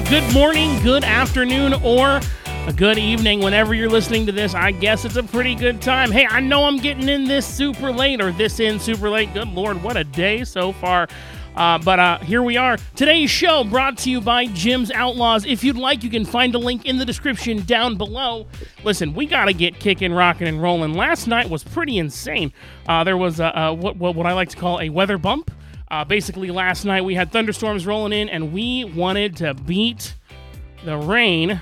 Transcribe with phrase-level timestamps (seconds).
[0.00, 2.20] good morning, good afternoon, or
[2.66, 4.52] a good evening whenever you're listening to this.
[4.52, 6.10] I guess it's a pretty good time.
[6.10, 9.32] Hey, I know I'm getting in this super late or this in super late.
[9.32, 11.06] Good Lord, what a day so far.
[11.54, 12.76] Uh, but uh, here we are.
[12.96, 15.46] Today's show brought to you by Jim's Outlaws.
[15.46, 18.48] If you'd like, you can find a link in the description down below.
[18.82, 20.94] Listen, we got to get kicking, rocking, and rolling.
[20.94, 22.52] Last night was pretty insane.
[22.88, 25.52] Uh, there was a, what, what I like to call a weather bump.
[25.94, 30.16] Uh, basically, last night we had thunderstorms rolling in, and we wanted to beat
[30.84, 31.60] the rain.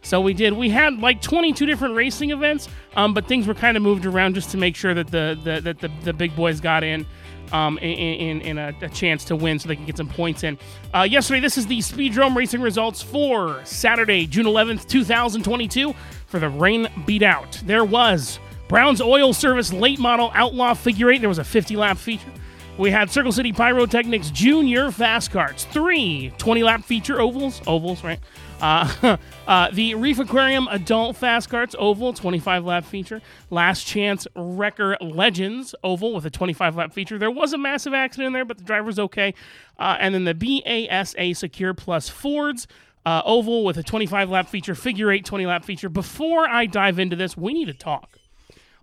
[0.00, 0.54] So we did.
[0.54, 4.34] We had like 22 different racing events, um, but things were kind of moved around
[4.34, 7.04] just to make sure that the, the that the, the big boys got in
[7.52, 10.42] um, in, in, in a, a, chance to win so they can get some points
[10.42, 10.56] in.
[10.94, 15.94] Uh, yesterday, this is the Speedrome Racing results for Saturday, June 11th, 2022,
[16.28, 17.60] for the rain beat out.
[17.66, 21.20] There was Brown's Oil Service late model Outlaw figure eight.
[21.20, 22.32] There was a 50 lap feature.
[22.78, 28.20] We had Circle City Pyrotechnics Junior Fast Karts, three 20 lap feature ovals, ovals, right?
[28.60, 29.16] Uh,
[29.48, 33.22] uh, the Reef Aquarium Adult Fast Karts Oval, 25 lap feature.
[33.48, 37.16] Last Chance Wrecker Legends Oval with a 25 lap feature.
[37.16, 39.32] There was a massive accident in there, but the driver's okay.
[39.78, 42.66] Uh, and then the BASA Secure Plus Fords.
[43.06, 45.88] Uh, oval with a 25 lap feature, figure eight 20 lap feature.
[45.88, 48.18] Before I dive into this, we need to talk.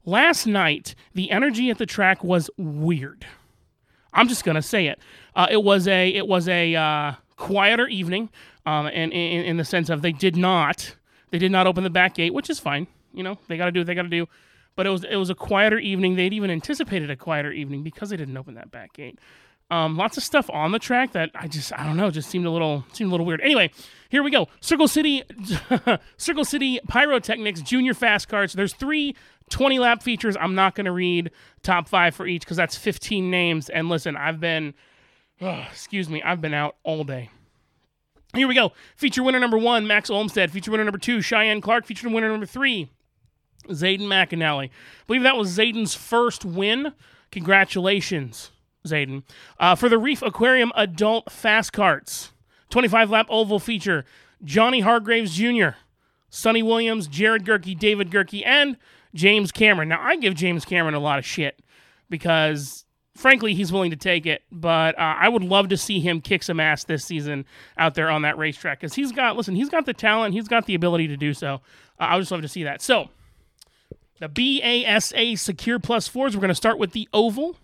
[0.06, 3.26] Last night, the energy at the track was weird.
[4.14, 5.00] I'm just gonna say it.
[5.36, 8.30] Uh, it was a it was a uh, quieter evening,
[8.66, 10.96] um, and in, in the sense of they did not
[11.32, 12.88] they did not open the back gate, which is fine.
[13.14, 14.28] You know they got to do what they got to do.
[14.76, 16.16] But it was it was a quieter evening.
[16.16, 19.20] They'd even anticipated a quieter evening because they didn't open that back gate.
[19.72, 22.46] Um, lots of stuff on the track that I just I don't know just seemed
[22.46, 23.42] a little seemed a little weird.
[23.42, 23.72] Anyway,
[24.10, 24.48] here we go.
[24.62, 25.24] Circle City
[26.18, 28.54] Circle City Pyrotechnics Junior Fast Karts.
[28.54, 29.16] There's three
[29.50, 30.36] 20 lap features.
[30.40, 33.70] I'm not going to read top five for each because that's 15 names.
[33.70, 34.74] And listen, I've been,
[35.40, 37.30] excuse me, I've been out all day.
[38.34, 38.74] Here we go.
[38.96, 40.52] Feature winner number one, Max Olmstead.
[40.52, 41.86] Feature winner number two, Cheyenne Clark.
[41.86, 42.90] Feature winner number three,
[43.68, 44.70] Zayden McAnally.
[44.70, 44.72] I
[45.06, 46.94] believe that was Zayden's first win.
[47.32, 48.50] Congratulations,
[48.88, 49.24] Zayden.
[49.60, 52.32] Uh, for the Reef Aquarium Adult Fast Karts,
[52.70, 54.06] 25 lap oval feature,
[54.44, 55.70] Johnny Hargraves Jr.,
[56.30, 58.78] Sonny Williams, Jared Gerke, David Gerke, and
[59.14, 59.90] James Cameron.
[59.90, 61.60] Now, I give James Cameron a lot of shit
[62.10, 62.86] because,
[63.16, 64.42] frankly, he's willing to take it.
[64.52, 67.46] But uh, I would love to see him kick some ass this season
[67.78, 70.66] out there on that racetrack because he's got, listen, he's got the talent, he's got
[70.66, 71.62] the ability to do so.
[72.00, 72.82] Uh, I would just love to see that.
[72.82, 73.10] So,
[74.20, 77.58] the BASA Secure Plus Fords, we're going to start with the Oval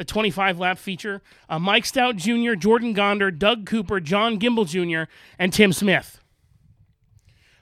[0.00, 1.20] the 25 lap feature.
[1.46, 6.18] Uh, Mike Stout Jr., Jordan Gonder, Doug Cooper, John Gimbel Jr., and Tim Smith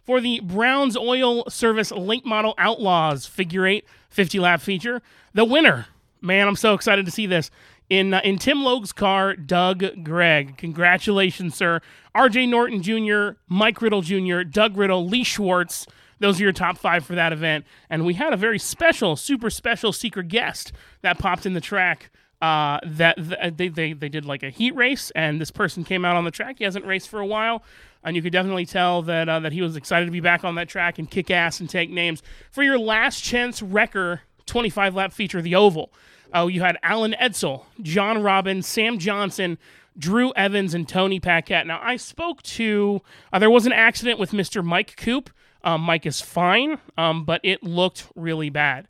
[0.07, 5.03] for the Browns Oil Service late model Outlaws figure eight 50 lap feature.
[5.35, 5.87] The winner,
[6.21, 7.51] man, I'm so excited to see this.
[7.91, 10.59] In, uh, in Tim Logue's car, Doug Gregg.
[10.59, 11.81] Congratulations, sir.
[12.15, 15.89] RJ Norton Jr., Mike Riddle Jr., Doug Riddle, Lee Schwartz.
[16.21, 17.65] Those are your top five for that event.
[17.91, 20.73] And we had a very special, super special secret guest
[21.03, 22.11] that popped in the track.
[22.41, 26.05] Uh, that, that they, they, they did like a heat race, and this person came
[26.05, 26.57] out on the track.
[26.59, 27.65] He hasn't raced for a while
[28.05, 30.55] and you could definitely tell that uh, that he was excited to be back on
[30.55, 35.13] that track and kick ass and take names for your last chance wrecker 25 lap
[35.13, 35.93] feature, the Oval.
[36.35, 39.59] Oh, you had Alan Edsel, John Robbins, Sam Johnson,
[39.97, 41.67] Drew Evans, and Tony Paquette.
[41.67, 44.65] Now, I spoke to, uh, there was an accident with Mr.
[44.65, 45.31] Mike Coop.
[45.65, 48.89] Um, Mike is fine, um, but it looked really bad.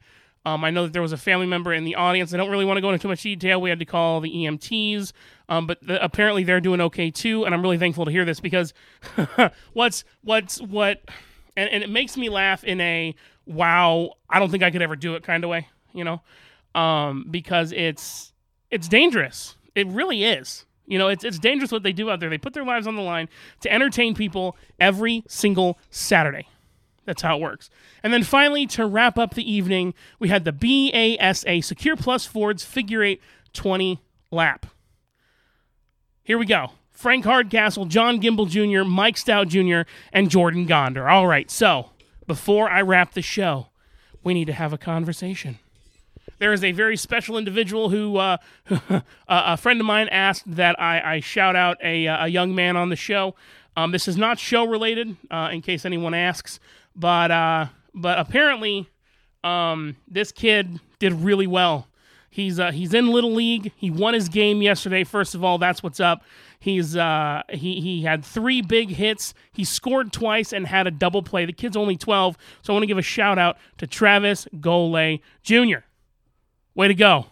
[0.48, 2.32] Um, I know that there was a family member in the audience.
[2.32, 3.60] I don't really want to go into too much detail.
[3.60, 5.12] We had to call the EMTs,
[5.50, 7.44] um, but the, apparently they're doing okay too.
[7.44, 8.72] And I'm really thankful to hear this because
[9.74, 11.02] what's what's what,
[11.54, 13.14] and, and it makes me laugh in a
[13.44, 16.22] wow, I don't think I could ever do it kind of way, you know,
[16.74, 18.32] um, because it's
[18.70, 19.56] it's dangerous.
[19.74, 20.64] It really is.
[20.86, 22.30] You know, it's it's dangerous what they do out there.
[22.30, 23.28] They put their lives on the line
[23.60, 26.48] to entertain people every single Saturday.
[27.08, 27.70] That's how it works.
[28.02, 32.64] And then finally, to wrap up the evening, we had the BASA Secure Plus Fords
[32.64, 33.22] Figure 8
[33.54, 33.98] 20
[34.30, 34.66] lap.
[36.22, 36.72] Here we go.
[36.90, 41.08] Frank Hardcastle, John Gimbel Jr., Mike Stout Jr., and Jordan Gonder.
[41.08, 41.92] All right, so
[42.26, 43.68] before I wrap the show,
[44.22, 45.58] we need to have a conversation.
[46.38, 48.36] There is a very special individual who, uh,
[49.28, 52.90] a friend of mine asked that I, I shout out a, a young man on
[52.90, 53.34] the show.
[53.78, 56.58] Um, this is not show related, uh, in case anyone asks.
[56.98, 58.88] But uh, but apparently,
[59.44, 61.86] um, this kid did really well.
[62.30, 63.72] He's uh, he's in little league.
[63.76, 65.04] He won his game yesterday.
[65.04, 66.22] First of all, that's what's up.
[66.60, 69.32] He's uh, he he had three big hits.
[69.52, 71.46] He scored twice and had a double play.
[71.46, 75.20] The kid's only 12, so I want to give a shout out to Travis Gole
[75.42, 75.78] Jr.
[76.74, 77.26] Way to go.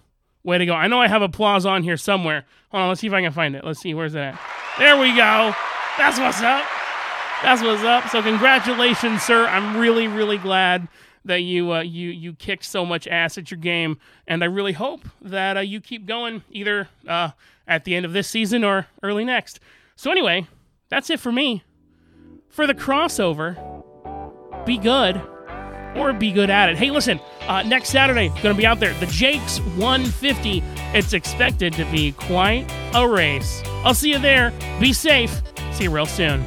[0.44, 0.74] Way to go.
[0.74, 2.44] I know I have applause on here somewhere.
[2.70, 3.64] Hold on, let's see if I can find it.
[3.64, 4.40] Let's see, where's that.
[4.78, 5.54] There we go.
[5.98, 6.64] That's what's up.
[7.42, 8.08] That's what's up.
[8.08, 9.46] So congratulations, sir.
[9.46, 10.88] I'm really, really glad
[11.26, 14.72] that you uh, you you kicked so much ass at your game, and I really
[14.72, 17.30] hope that uh, you keep going either uh,
[17.68, 19.60] at the end of this season or early next.
[19.96, 20.46] So anyway,
[20.88, 21.62] that's it for me.
[22.48, 23.56] For the crossover,
[24.64, 25.20] be good
[25.94, 26.76] or be good at it.
[26.76, 30.62] Hey, listen, uh, next Saturday, going to be out there, the Jakes 150.
[30.94, 33.62] It's expected to be quite a race.
[33.84, 34.52] I'll see you there.
[34.80, 35.42] Be safe.
[35.72, 36.44] See you real soon.